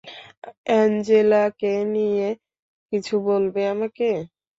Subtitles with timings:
[0.67, 2.27] অ্যাঞ্জেলাকে নিয়ে
[2.91, 4.09] কিছু বলবে আমাকে?